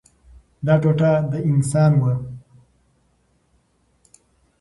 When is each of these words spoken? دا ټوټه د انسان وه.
دا 0.65 0.73
ټوټه 0.81 1.11
د 1.31 1.33
انسان 1.49 1.91
وه. 2.01 2.13